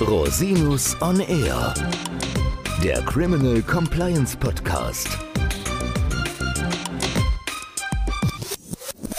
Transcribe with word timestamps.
Rosinus 0.00 0.96
on 1.02 1.18
Air, 1.18 1.74
der 2.84 3.02
Criminal 3.02 3.60
Compliance 3.62 4.36
Podcast. 4.36 5.08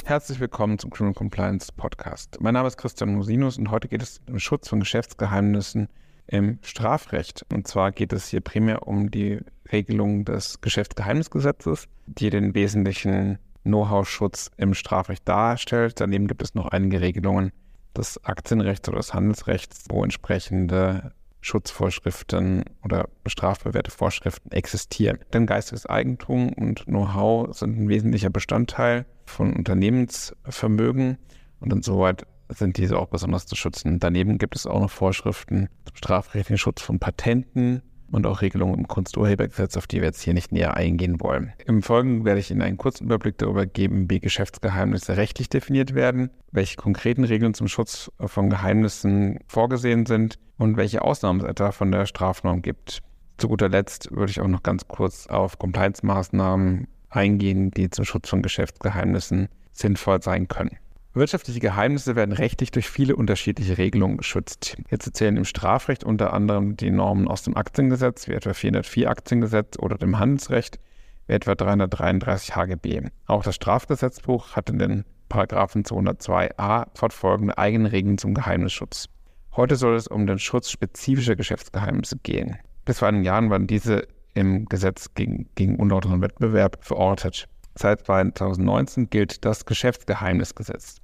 Herzlich 0.05 0.39
willkommen 0.39 0.79
zum 0.79 0.89
Criminal 0.89 1.13
Compliance 1.13 1.69
Podcast. 1.75 2.37
Mein 2.39 2.53
Name 2.53 2.69
ist 2.69 2.77
Christian 2.77 3.17
Rosinus 3.17 3.57
und 3.57 3.71
heute 3.71 3.89
geht 3.89 4.01
es 4.01 4.21
um 4.27 4.35
den 4.35 4.39
Schutz 4.39 4.69
von 4.69 4.79
Geschäftsgeheimnissen 4.79 5.89
im 6.27 6.59
Strafrecht. 6.61 7.45
Und 7.51 7.67
zwar 7.67 7.91
geht 7.91 8.13
es 8.13 8.29
hier 8.29 8.39
primär 8.39 8.87
um 8.87 9.11
die 9.11 9.39
Regelung 9.73 10.23
des 10.23 10.61
Geschäftsgeheimnisgesetzes, 10.61 11.87
die 12.05 12.29
den 12.29 12.55
wesentlichen 12.55 13.37
Know-how-Schutz 13.63 14.49
im 14.55 14.73
Strafrecht 14.73 15.27
darstellt. 15.27 15.99
Daneben 15.99 16.27
gibt 16.27 16.41
es 16.41 16.55
noch 16.55 16.67
einige 16.67 17.01
Regelungen 17.01 17.51
des 17.95 18.23
Aktienrechts 18.23 18.87
oder 18.89 18.97
des 18.97 19.13
Handelsrechts, 19.13 19.85
wo 19.89 20.03
entsprechende 20.03 21.11
Schutzvorschriften 21.41 22.65
oder 22.83 23.07
strafbewährte 23.25 23.91
Vorschriften 23.91 24.51
existieren. 24.51 25.19
Denn 25.33 25.45
geistiges 25.45 25.85
Eigentum 25.85 26.53
und 26.53 26.85
Know-how 26.85 27.55
sind 27.55 27.77
ein 27.77 27.89
wesentlicher 27.89 28.29
Bestandteil 28.29 29.05
von 29.25 29.53
Unternehmensvermögen 29.53 31.17
und 31.59 31.73
insoweit 31.73 32.25
sind 32.49 32.77
diese 32.77 32.97
auch 32.97 33.07
besonders 33.07 33.45
zu 33.45 33.55
schützen. 33.55 33.99
Daneben 33.99 34.37
gibt 34.37 34.55
es 34.55 34.65
auch 34.65 34.79
noch 34.79 34.89
Vorschriften 34.89 35.69
zum 35.85 35.95
strafrechtlichen 35.95 36.57
Schutz 36.57 36.81
von 36.81 36.99
Patenten, 36.99 37.83
und 38.11 38.25
auch 38.25 38.41
Regelungen 38.41 38.79
im 38.79 38.87
Kunsturhebergesetz, 38.87 39.77
auf 39.77 39.87
die 39.87 39.97
wir 39.97 40.07
jetzt 40.07 40.21
hier 40.21 40.33
nicht 40.33 40.51
näher 40.51 40.75
eingehen 40.75 41.19
wollen. 41.19 41.53
Im 41.65 41.81
Folgenden 41.81 42.25
werde 42.25 42.39
ich 42.39 42.51
Ihnen 42.51 42.61
einen 42.61 42.77
kurzen 42.77 43.05
Überblick 43.05 43.37
darüber 43.37 43.65
geben, 43.65 44.09
wie 44.09 44.19
Geschäftsgeheimnisse 44.19 45.17
rechtlich 45.17 45.49
definiert 45.49 45.93
werden, 45.93 46.29
welche 46.51 46.75
konkreten 46.75 47.23
Regeln 47.23 47.53
zum 47.53 47.67
Schutz 47.67 48.11
von 48.19 48.49
Geheimnissen 48.49 49.39
vorgesehen 49.47 50.05
sind 50.05 50.39
und 50.57 50.77
welche 50.77 51.01
Ausnahmen 51.01 51.41
es 51.41 51.45
etwa 51.45 51.71
von 51.71 51.91
der 51.91 52.05
Strafnorm 52.05 52.61
gibt. 52.61 53.01
Zu 53.37 53.47
guter 53.47 53.69
Letzt 53.69 54.11
würde 54.11 54.31
ich 54.31 54.41
auch 54.41 54.47
noch 54.47 54.63
ganz 54.63 54.87
kurz 54.87 55.27
auf 55.27 55.57
Compliance-Maßnahmen 55.59 56.87
eingehen, 57.09 57.71
die 57.71 57.89
zum 57.89 58.05
Schutz 58.05 58.29
von 58.29 58.41
Geschäftsgeheimnissen 58.41 59.47
sinnvoll 59.71 60.21
sein 60.21 60.47
können. 60.47 60.77
Wirtschaftliche 61.13 61.59
Geheimnisse 61.59 62.15
werden 62.15 62.33
rechtlich 62.33 62.69
durch 62.69 62.87
viele 62.87 63.15
unterschiedliche 63.15 63.79
Regelungen 63.79 64.17
geschützt. 64.17 64.77
Hierzu 64.89 65.09
zählen 65.09 65.37
im 65.37 65.45
Strafrecht 65.45 66.03
unter 66.03 66.33
anderem 66.33 66.77
die 66.77 66.91
Normen 66.91 67.27
aus 67.27 67.41
dem 67.41 67.57
Aktiengesetz, 67.57 68.27
wie 68.27 68.33
etwa 68.33 68.53
404 68.53 69.09
Aktiengesetz 69.09 69.79
oder 69.79 69.97
dem 69.97 70.19
Handelsrecht, 70.19 70.79
wie 71.25 71.33
etwa 71.33 71.55
333 71.55 72.55
HGB. 72.55 73.09
Auch 73.25 73.43
das 73.43 73.55
Strafgesetzbuch 73.55 74.55
hat 74.55 74.69
in 74.69 74.77
den 74.77 75.05
Paragraphen 75.29 75.83
202a 75.83 76.85
fortfolgende 76.93 77.57
eigene 77.57 77.91
Regeln 77.91 78.19
zum 78.19 78.35
Geheimnisschutz. 78.35 79.07
Heute 79.55 79.77
soll 79.77 79.95
es 79.95 80.07
um 80.07 80.27
den 80.27 80.37
Schutz 80.37 80.69
spezifischer 80.69 81.35
Geschäftsgeheimnisse 81.35 82.17
gehen. 82.17 82.57
Bis 82.85 82.99
vor 82.99 83.07
einigen 83.07 83.25
Jahren 83.25 83.49
waren 83.49 83.65
diese 83.65 84.07
im 84.35 84.65
Gesetz 84.65 85.13
gegen, 85.15 85.49
gegen 85.55 85.77
unlauteren 85.77 86.21
Wettbewerb 86.21 86.77
verortet. 86.85 87.47
Seit 87.81 88.05
2019 88.05 89.09
gilt 89.09 89.45
das 89.45 89.65
Geschäftsgeheimnisgesetz. 89.65 90.97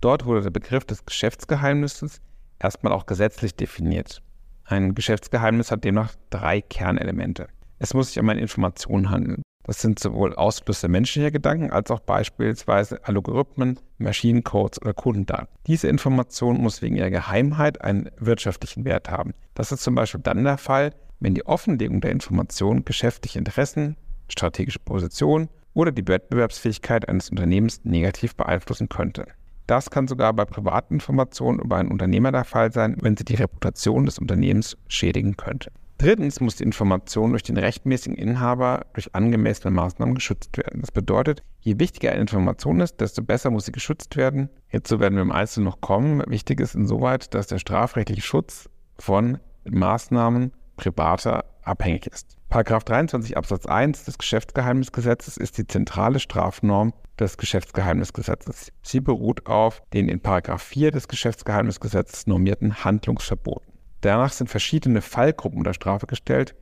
Dort 0.00 0.24
wurde 0.24 0.42
der 0.42 0.50
Begriff 0.50 0.84
des 0.84 1.04
Geschäftsgeheimnisses 1.04 2.20
erstmal 2.60 2.92
auch 2.92 3.06
gesetzlich 3.06 3.56
definiert. 3.56 4.22
Ein 4.64 4.94
Geschäftsgeheimnis 4.94 5.72
hat 5.72 5.82
demnach 5.82 6.14
drei 6.30 6.60
Kernelemente. 6.60 7.48
Es 7.80 7.92
muss 7.92 8.10
sich 8.10 8.20
um 8.20 8.28
eine 8.28 8.40
Information 8.40 9.10
handeln. 9.10 9.42
Das 9.64 9.80
sind 9.80 9.98
sowohl 9.98 10.36
Ausflüsse 10.36 10.86
menschlicher 10.86 11.32
Gedanken 11.32 11.72
als 11.72 11.90
auch 11.90 11.98
beispielsweise 11.98 13.04
Algorithmen, 13.04 13.80
Maschinencodes 13.98 14.80
oder 14.80 14.94
Kundendaten. 14.94 15.48
Diese 15.66 15.88
Information 15.88 16.58
muss 16.58 16.82
wegen 16.82 16.94
ihrer 16.94 17.10
Geheimheit 17.10 17.80
einen 17.80 18.12
wirtschaftlichen 18.16 18.84
Wert 18.84 19.10
haben. 19.10 19.34
Das 19.54 19.72
ist 19.72 19.82
zum 19.82 19.96
Beispiel 19.96 20.20
dann 20.22 20.44
der 20.44 20.58
Fall, 20.58 20.94
wenn 21.18 21.34
die 21.34 21.46
Offenlegung 21.46 22.00
der 22.00 22.12
Information 22.12 22.84
geschäftliche 22.84 23.40
Interessen, 23.40 23.96
strategische 24.28 24.78
Positionen 24.78 25.48
oder 25.74 25.92
die 25.92 26.06
Wettbewerbsfähigkeit 26.06 27.08
eines 27.08 27.30
Unternehmens 27.30 27.80
negativ 27.84 28.34
beeinflussen 28.34 28.88
könnte. 28.88 29.26
Das 29.66 29.90
kann 29.90 30.08
sogar 30.08 30.32
bei 30.32 30.44
Privatinformationen 30.44 31.60
über 31.60 31.76
einen 31.76 31.90
Unternehmer 31.90 32.32
der 32.32 32.44
Fall 32.44 32.72
sein, 32.72 32.96
wenn 33.00 33.16
sie 33.16 33.24
die 33.24 33.36
Reputation 33.36 34.04
des 34.06 34.18
Unternehmens 34.18 34.76
schädigen 34.88 35.36
könnte. 35.36 35.70
Drittens 35.98 36.40
muss 36.40 36.56
die 36.56 36.64
Information 36.64 37.30
durch 37.30 37.44
den 37.44 37.56
rechtmäßigen 37.56 38.16
Inhaber 38.16 38.86
durch 38.92 39.14
angemessene 39.14 39.70
Maßnahmen 39.70 40.16
geschützt 40.16 40.58
werden. 40.58 40.80
Das 40.80 40.90
bedeutet, 40.90 41.44
je 41.60 41.78
wichtiger 41.78 42.10
eine 42.10 42.22
Information 42.22 42.80
ist, 42.80 43.00
desto 43.00 43.22
besser 43.22 43.50
muss 43.50 43.66
sie 43.66 43.72
geschützt 43.72 44.16
werden. 44.16 44.48
Hierzu 44.66 44.98
werden 44.98 45.14
wir 45.14 45.22
im 45.22 45.30
Einzelnen 45.30 45.66
noch 45.66 45.80
kommen. 45.80 46.24
Wichtig 46.26 46.58
ist 46.58 46.74
insoweit, 46.74 47.32
dass 47.34 47.46
der 47.46 47.60
strafrechtliche 47.60 48.20
Schutz 48.20 48.68
von 48.98 49.38
Maßnahmen 49.64 50.50
privater 50.76 51.44
abhängig 51.62 52.08
ist. 52.08 52.36
Paragraph 52.52 52.84
23 52.84 53.38
Absatz 53.38 53.64
1 53.64 54.04
des 54.04 54.18
Geschäftsgeheimnisgesetzes 54.18 55.38
ist 55.38 55.56
die 55.56 55.66
zentrale 55.66 56.20
Strafnorm 56.20 56.92
des 57.18 57.38
Geschäftsgeheimnisgesetzes. 57.38 58.72
Sie 58.82 59.00
beruht 59.00 59.46
auf 59.46 59.82
den 59.94 60.10
in 60.10 60.20
Paragraph 60.20 60.62
4 60.62 60.90
des 60.90 61.08
Geschäftsgeheimnisgesetzes 61.08 62.26
normierten 62.26 62.84
Handlungsverboten. 62.84 63.72
Danach 64.02 64.32
sind 64.32 64.50
verschiedene 64.50 65.00
Fallgruppen 65.00 65.60
unter 65.60 65.72
Strafe 65.72 66.06
gestellt. 66.06 66.54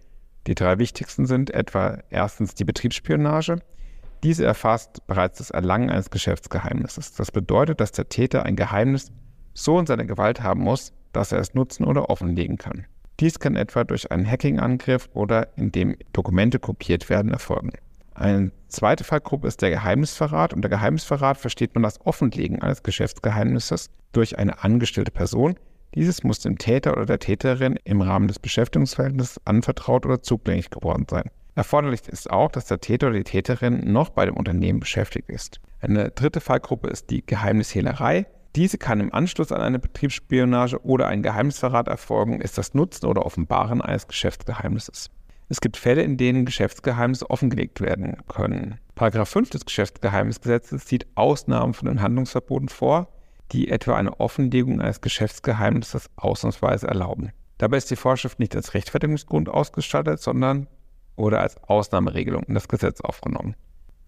Die 0.46 0.54
drei 0.54 0.78
wichtigsten 0.78 1.26
sind 1.26 1.50
etwa 1.50 1.98
erstens 2.08 2.54
die 2.54 2.64
Betriebsspionage. 2.64 3.56
Diese 4.22 4.44
erfasst 4.44 5.04
bereits 5.08 5.38
das 5.38 5.50
Erlangen 5.50 5.90
eines 5.90 6.10
Geschäftsgeheimnisses. 6.10 7.14
Das 7.14 7.32
bedeutet, 7.32 7.80
dass 7.80 7.90
der 7.90 8.08
Täter 8.08 8.44
ein 8.44 8.54
Geheimnis 8.54 9.10
so 9.54 9.76
in 9.76 9.86
seiner 9.86 10.04
Gewalt 10.04 10.40
haben 10.40 10.60
muss, 10.60 10.92
dass 11.12 11.32
er 11.32 11.40
es 11.40 11.54
nutzen 11.54 11.82
oder 11.82 12.10
offenlegen 12.10 12.58
kann. 12.58 12.86
Dies 13.20 13.38
kann 13.38 13.54
etwa 13.54 13.84
durch 13.84 14.10
einen 14.10 14.28
Hacking-Angriff 14.28 15.10
oder 15.12 15.48
indem 15.56 15.94
Dokumente 16.14 16.58
kopiert 16.58 17.10
werden 17.10 17.30
erfolgen. 17.30 17.72
Eine 18.14 18.50
zweite 18.68 19.04
Fallgruppe 19.04 19.46
ist 19.46 19.60
der 19.60 19.70
Geheimnisverrat. 19.70 20.54
Unter 20.54 20.70
Geheimnisverrat 20.70 21.36
versteht 21.36 21.74
man 21.74 21.82
das 21.82 22.00
Offenlegen 22.04 22.62
eines 22.62 22.82
Geschäftsgeheimnisses 22.82 23.90
durch 24.12 24.38
eine 24.38 24.64
angestellte 24.64 25.10
Person. 25.10 25.54
Dieses 25.94 26.22
muss 26.24 26.40
dem 26.40 26.56
Täter 26.56 26.92
oder 26.92 27.06
der 27.06 27.18
Täterin 27.18 27.78
im 27.84 28.00
Rahmen 28.00 28.28
des 28.28 28.38
Beschäftigungsverhältnisses 28.38 29.40
anvertraut 29.44 30.06
oder 30.06 30.22
zugänglich 30.22 30.70
geworden 30.70 31.06
sein. 31.08 31.30
Erforderlich 31.56 32.08
ist 32.08 32.30
auch, 32.30 32.50
dass 32.50 32.66
der 32.66 32.80
Täter 32.80 33.08
oder 33.08 33.18
die 33.18 33.24
Täterin 33.24 33.92
noch 33.92 34.10
bei 34.10 34.24
dem 34.24 34.36
Unternehmen 34.36 34.80
beschäftigt 34.80 35.28
ist. 35.28 35.60
Eine 35.80 36.10
dritte 36.10 36.40
Fallgruppe 36.40 36.88
ist 36.88 37.10
die 37.10 37.24
Geheimnishehlerei. 37.26 38.26
Diese 38.56 38.78
kann 38.78 39.00
im 39.00 39.14
Anschluss 39.14 39.52
an 39.52 39.60
eine 39.60 39.78
Betriebsspionage 39.78 40.84
oder 40.84 41.06
einen 41.06 41.22
Geheimnisverrat 41.22 41.86
erfolgen, 41.86 42.40
ist 42.40 42.58
das 42.58 42.74
Nutzen 42.74 43.06
oder 43.06 43.24
Offenbaren 43.24 43.80
eines 43.80 44.08
Geschäftsgeheimnisses. 44.08 45.10
Es 45.48 45.60
gibt 45.60 45.76
Fälle, 45.76 46.02
in 46.02 46.16
denen 46.16 46.44
Geschäftsgeheimnisse 46.44 47.30
offengelegt 47.30 47.80
werden 47.80 48.16
können. 48.28 48.78
Paragraph 48.94 49.28
5 49.28 49.50
des 49.50 49.64
Geschäftsgeheimnisgesetzes 49.64 50.86
sieht 50.86 51.06
Ausnahmen 51.14 51.74
von 51.74 51.88
den 51.88 52.02
Handlungsverboten 52.02 52.68
vor, 52.68 53.08
die 53.52 53.68
etwa 53.68 53.96
eine 53.96 54.18
Offenlegung 54.20 54.80
eines 54.80 55.00
Geschäftsgeheimnisses 55.00 56.10
ausnahmsweise 56.16 56.86
erlauben. 56.86 57.32
Dabei 57.58 57.76
ist 57.76 57.90
die 57.90 57.96
Vorschrift 57.96 58.38
nicht 58.38 58.56
als 58.56 58.74
Rechtfertigungsgrund 58.74 59.48
ausgestattet, 59.48 60.20
sondern 60.20 60.66
oder 61.16 61.40
als 61.40 61.56
Ausnahmeregelung 61.64 62.44
in 62.44 62.54
das 62.54 62.68
Gesetz 62.68 63.00
aufgenommen. 63.00 63.54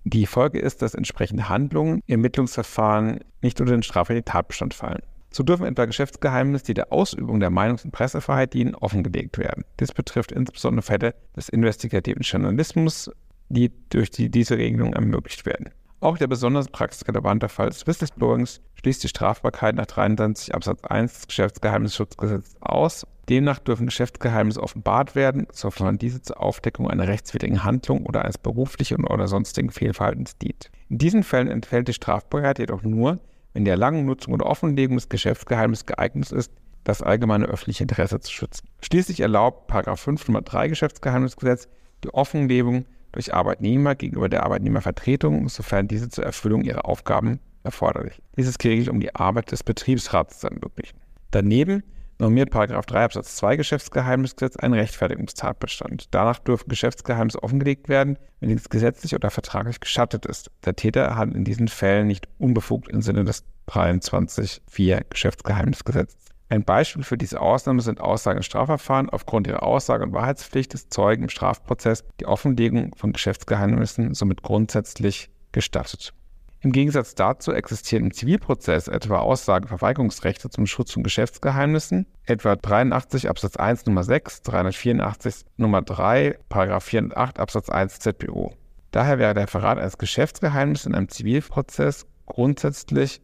Die 0.05 0.27
Folge 0.27 0.59
ist, 0.59 0.83
dass 0.83 0.95
entsprechende 0.95 1.49
Handlungen 1.49 2.03
im 2.07 2.21
Ermittlungsverfahren 2.21 3.21
nicht 3.41 3.61
unter 3.61 3.73
den 3.73 3.83
strafrechtlichen 3.83 4.25
Tatbestand 4.25 4.75
fallen. 4.75 5.03
So 5.31 5.43
dürfen 5.43 5.65
etwa 5.65 5.87
Geschäftsgeheimnisse, 5.87 6.65
die 6.65 6.75
der 6.75 6.93
Ausübung 6.93 7.41
der 7.41 7.51
Meinungs- 7.51 7.85
und 7.85 7.93
Pressefreiheit 7.93 8.53
dienen, 8.53 8.75
offengelegt 8.75 9.39
werden. 9.39 9.65
Dies 9.81 9.93
betrifft 9.93 10.33
insbesondere 10.33 10.83
Fälle 10.83 11.15
des 11.37 11.49
investigativen 11.49 12.23
Journalismus, 12.23 13.11
die 13.49 13.73
durch 13.91 14.11
die, 14.11 14.29
diese 14.29 14.59
Regelung 14.59 14.93
ermöglicht 14.93 15.47
werden. 15.47 15.71
Auch 16.01 16.19
der 16.19 16.27
besonders 16.27 16.69
praxisrelevante 16.69 17.49
Fall 17.49 17.69
des 17.69 17.87
Whistleblowings 17.87 18.61
schließt 18.75 19.05
die 19.05 19.09
Strafbarkeit 19.09 19.77
nach 19.77 19.87
23 19.87 20.53
Absatz 20.53 20.83
1 20.83 21.13
des 21.13 21.27
Geschäftsgeheimnisschutzgesetzes 21.29 22.57
aus. 22.61 23.07
Demnach 23.29 23.59
dürfen 23.61 23.87
Geschäftsgeheimnisse 23.87 24.63
offenbart 24.63 25.15
werden, 25.15 25.47
sofern 25.53 25.99
diese 25.99 26.23
zur 26.23 26.41
Aufdeckung 26.41 26.91
einer 26.91 27.07
rechtswidrigen 27.07 27.65
Handlung 27.65 28.05
oder 28.05 28.23
eines 28.23 28.39
beruflichen 28.39 29.05
oder 29.05 29.29
sonstigen 29.29 29.71
Fehlverhaltens 29.71 30.39
dient. 30.39 30.71
In 30.89 30.99
diesen 30.99 31.23
Fällen 31.23 31.49
entfällt 31.49 31.89
die 31.89 31.93
Strafbarkeit 31.93 32.59
jedoch 32.59 32.83
nur, 32.83 33.21
wenn 33.53 33.65
die 33.65 33.71
Erlangung, 33.71 34.07
Nutzung 34.07 34.35
oder 34.35 34.47
Offenlegung 34.47 34.97
des 34.97 35.09
Geschäftsgeheimnisses 35.09 35.87
geeignet 35.87 36.33
ist, 36.33 36.53
das 36.85 37.03
allgemeine 37.03 37.47
öffentliche 37.47 37.85
Interesse 37.85 38.19
zu 38.21 38.33
schützen. 38.33 38.69
Schließlich 38.81 39.21
erlaubt 39.21 39.73
5 39.73 40.29
Nummer 40.29 40.43
3 40.43 40.69
Geschäftsgeheimnisgesetz 40.69 41.69
die 42.03 42.13
Offenlegung 42.13 42.87
durch 43.13 43.33
Arbeitnehmer 43.33 43.95
gegenüber 43.95 44.29
der 44.29 44.43
Arbeitnehmervertretung, 44.43 45.49
sofern 45.49 45.87
diese 45.87 46.09
zur 46.09 46.25
Erfüllung 46.25 46.63
ihrer 46.63 46.87
Aufgaben 46.87 47.39
erforderlich. 47.63 48.21
Dies 48.37 48.49
ist 48.49 48.59
geregelt, 48.59 48.89
um 48.89 48.99
die 48.99 49.15
Arbeit 49.15 49.53
des 49.53 49.63
Betriebsrats 49.63 50.41
zu 50.41 50.49
ermöglichen. 50.49 50.99
Daneben 51.31 51.85
normiert 52.23 52.55
3 52.55 53.05
Absatz 53.05 53.37
2 53.37 53.57
Geschäftsgeheimnisgesetz 53.57 54.57
einen 54.57 54.75
Rechtfertigungstatbestand. 54.75 56.07
Danach 56.13 56.39
dürfen 56.39 56.69
Geschäftsgeheimnisse 56.69 57.43
offengelegt 57.43 57.89
werden, 57.89 58.17
wenn 58.41 58.49
dies 58.49 58.71
gesetzlich 58.71 59.15
oder 59.15 59.31
vertraglich 59.31 59.81
gestattet 59.81 60.25
ist. 60.25 60.51
Der 60.65 60.75
Täter 60.75 61.17
hat 61.17 61.35
in 61.35 61.45
diesen 61.45 61.69
Fällen 61.69 62.07
nicht 62.07 62.29
unbefugt 62.39 62.89
im 62.89 63.03
Sinne 63.03 63.25
des 63.25 63.45
23.4 63.69 65.03
Geschäftsgeheimnisgesetzes 65.11 66.17
Ein 66.49 66.65
Beispiel 66.65 67.03
für 67.03 67.19
diese 67.19 67.41
Ausnahme 67.41 67.83
sind 67.83 68.01
Aussagen 68.01 68.39
im 68.39 68.43
Strafverfahren 68.43 69.11
aufgrund 69.11 69.47
ihrer 69.49 69.63
Aussage- 69.65 70.05
und 70.05 70.13
Wahrheitspflicht 70.13 70.73
des 70.73 70.89
Zeugen 70.89 71.25
im 71.25 71.29
Strafprozess, 71.29 72.05
die 72.21 72.27
Offenlegung 72.27 72.95
von 72.97 73.13
Geschäftsgeheimnissen 73.13 74.15
somit 74.15 74.43
grundsätzlich 74.43 75.31
gestattet. 75.51 76.15
Im 76.65 76.71
Gegensatz 76.71 77.17
dazu 77.17 77.53
existieren 77.53 78.05
im 78.05 78.13
Zivilprozess 78.13 78.87
etwa 78.87 79.19
Aussageverweigerungsrechte 79.19 80.49
zum 80.49 80.67
Schutz 80.67 80.93
von 80.93 81.03
Geschäftsgeheimnissen, 81.03 82.07
etwa 82.25 82.55
83 82.55 83.29
Absatz 83.29 83.57
1 83.57 83.87
Nummer 83.87 84.05
6, 84.05 84.43
384 84.43 85.45
Nummer 85.57 85.83
3, 85.83 86.39
Paragraph 86.49 86.85
408 86.85 87.41
Absatz 87.41 87.69
1 87.69 87.99
ZBO. 87.99 88.55
Daher 88.93 89.19
wäre 89.19 89.35
der 89.35 89.49
Verrat 89.49 89.79
eines 89.79 89.99
Geschäftsgeheimnisses 89.99 90.87
in 90.87 90.95
einem 90.95 91.09
Zivilprozess 91.09 92.07
grundsätzlich 92.27 93.21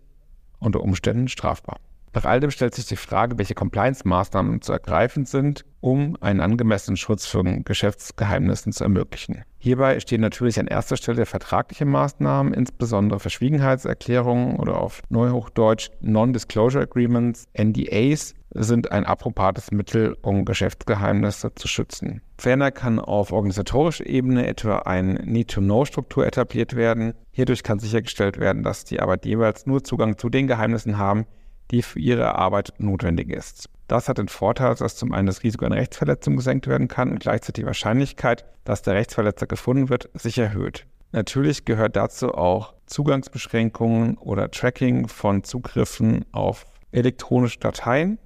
unter 0.58 0.80
Umständen 0.80 1.28
strafbar. 1.28 1.78
Nach 2.18 2.24
all 2.24 2.40
dem 2.40 2.50
stellt 2.50 2.74
sich 2.74 2.86
die 2.86 2.96
Frage, 2.96 3.38
welche 3.38 3.54
Compliance-Maßnahmen 3.54 4.60
zu 4.60 4.72
ergreifen 4.72 5.24
sind, 5.24 5.64
um 5.78 6.16
einen 6.20 6.40
angemessenen 6.40 6.96
Schutz 6.96 7.26
von 7.26 7.62
Geschäftsgeheimnissen 7.62 8.72
zu 8.72 8.82
ermöglichen. 8.82 9.44
Hierbei 9.58 10.00
stehen 10.00 10.22
natürlich 10.22 10.58
an 10.58 10.66
erster 10.66 10.96
Stelle 10.96 11.26
vertragliche 11.26 11.84
Maßnahmen, 11.84 12.52
insbesondere 12.52 13.20
Verschwiegenheitserklärungen 13.20 14.56
oder 14.56 14.80
auf 14.80 15.00
Neuhochdeutsch 15.10 15.90
Non-Disclosure 16.00 16.82
Agreements, 16.82 17.46
NDAs, 17.56 18.34
sind 18.50 18.90
ein 18.90 19.06
approbates 19.06 19.70
Mittel, 19.70 20.16
um 20.20 20.44
Geschäftsgeheimnisse 20.44 21.54
zu 21.54 21.68
schützen. 21.68 22.20
Ferner 22.36 22.72
kann 22.72 22.98
auf 22.98 23.30
organisatorischer 23.30 24.06
Ebene 24.06 24.48
etwa 24.48 24.78
eine 24.78 25.24
Need-to-Know-Struktur 25.24 26.26
etabliert 26.26 26.74
werden. 26.74 27.14
Hierdurch 27.30 27.62
kann 27.62 27.78
sichergestellt 27.78 28.40
werden, 28.40 28.64
dass 28.64 28.82
die 28.82 28.98
Arbeitgeber 28.98 29.54
nur 29.66 29.84
Zugang 29.84 30.18
zu 30.18 30.28
den 30.28 30.48
Geheimnissen 30.48 30.98
haben, 30.98 31.24
die 31.70 31.82
für 31.82 31.98
ihre 31.98 32.34
Arbeit 32.34 32.72
notwendig 32.78 33.30
ist. 33.30 33.68
Das 33.88 34.08
hat 34.08 34.18
den 34.18 34.28
Vorteil, 34.28 34.74
dass 34.74 34.96
zum 34.96 35.12
einen 35.12 35.26
das 35.26 35.42
Risiko 35.42 35.64
einer 35.64 35.76
Rechtsverletzung 35.76 36.36
gesenkt 36.36 36.66
werden 36.66 36.88
kann 36.88 37.10
und 37.10 37.20
gleichzeitig 37.20 37.62
die 37.62 37.66
Wahrscheinlichkeit, 37.66 38.44
dass 38.64 38.82
der 38.82 38.94
Rechtsverletzer 38.94 39.46
gefunden 39.46 39.88
wird, 39.88 40.10
sich 40.14 40.38
erhöht. 40.38 40.86
Natürlich 41.12 41.64
gehört 41.64 41.96
dazu 41.96 42.34
auch 42.34 42.74
Zugangsbeschränkungen 42.86 44.18
oder 44.18 44.50
Tracking 44.50 45.08
von 45.08 45.42
Zugriffen 45.42 46.26
auf 46.32 46.66
elektronische 46.92 47.58
Dateien, 47.60 48.18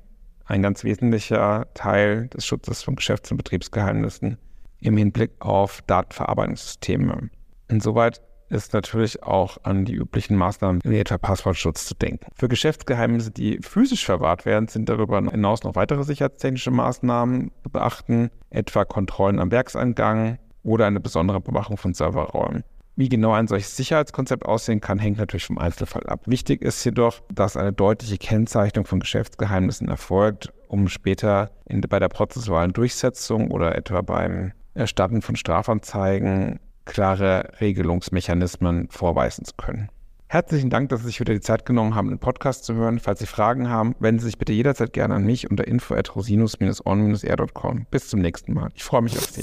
ein 0.46 0.62
ganz 0.62 0.82
wesentlicher 0.82 1.68
Teil 1.74 2.26
des 2.28 2.44
Schutzes 2.44 2.82
von 2.82 2.96
Geschäfts- 2.96 3.30
und 3.30 3.36
Betriebsgeheimnissen 3.36 4.38
im 4.80 4.96
Hinblick 4.96 5.30
auf 5.38 5.82
Datenverarbeitungssysteme. 5.86 7.30
Insoweit 7.68 8.20
ist 8.52 8.74
natürlich 8.74 9.22
auch 9.22 9.58
an 9.62 9.84
die 9.84 9.94
üblichen 9.94 10.36
Maßnahmen 10.36 10.80
wie 10.84 10.98
etwa 10.98 11.18
Passwortschutz 11.18 11.86
zu 11.86 11.94
denken. 11.94 12.26
Für 12.34 12.48
Geschäftsgeheimnisse, 12.48 13.30
die 13.30 13.58
physisch 13.62 14.04
verwahrt 14.04 14.44
werden, 14.44 14.68
sind 14.68 14.88
darüber 14.88 15.20
hinaus 15.22 15.62
noch 15.64 15.74
weitere 15.74 16.04
sicherheitstechnische 16.04 16.70
Maßnahmen 16.70 17.50
zu 17.62 17.70
beachten, 17.70 18.30
etwa 18.50 18.84
Kontrollen 18.84 19.38
am 19.38 19.50
Werkseingang 19.50 20.38
oder 20.62 20.86
eine 20.86 21.00
besondere 21.00 21.40
Bewachung 21.40 21.76
von 21.76 21.94
Serverräumen. 21.94 22.62
Wie 22.94 23.08
genau 23.08 23.32
ein 23.32 23.48
solches 23.48 23.74
Sicherheitskonzept 23.74 24.44
aussehen 24.44 24.82
kann, 24.82 24.98
hängt 24.98 25.16
natürlich 25.16 25.46
vom 25.46 25.56
Einzelfall 25.56 26.06
ab. 26.06 26.20
Wichtig 26.26 26.60
ist 26.60 26.84
jedoch, 26.84 27.20
dass 27.32 27.56
eine 27.56 27.72
deutliche 27.72 28.18
Kennzeichnung 28.18 28.84
von 28.84 29.00
Geschäftsgeheimnissen 29.00 29.88
erfolgt, 29.88 30.52
um 30.68 30.88
später 30.88 31.50
in, 31.64 31.80
bei 31.80 31.98
der 31.98 32.08
prozessualen 32.08 32.74
Durchsetzung 32.74 33.50
oder 33.50 33.74
etwa 33.76 34.02
beim 34.02 34.52
Erstatten 34.74 35.22
von 35.22 35.36
Strafanzeigen 35.36 36.60
klare 36.84 37.52
Regelungsmechanismen 37.60 38.88
vorweisen 38.90 39.44
zu 39.44 39.54
können. 39.56 39.88
Herzlichen 40.28 40.70
Dank, 40.70 40.88
dass 40.88 41.00
Sie 41.00 41.08
sich 41.08 41.18
wieder 41.20 41.34
die 41.34 41.40
Zeit 41.40 41.66
genommen 41.66 41.94
haben, 41.94 42.08
den 42.08 42.18
Podcast 42.18 42.64
zu 42.64 42.72
hören. 42.74 43.00
Falls 43.00 43.18
Sie 43.18 43.26
Fragen 43.26 43.68
haben, 43.68 43.94
wenden 43.98 44.20
Sie 44.20 44.26
sich 44.26 44.38
bitte 44.38 44.54
jederzeit 44.54 44.94
gerne 44.94 45.14
an 45.14 45.24
mich 45.24 45.50
unter 45.50 45.66
info@rosinus-on-r.com. 45.66 47.86
Bis 47.90 48.08
zum 48.08 48.20
nächsten 48.20 48.54
Mal. 48.54 48.70
Ich 48.74 48.82
freue 48.82 49.02
mich 49.02 49.18
auf 49.18 49.26
Sie. 49.26 49.42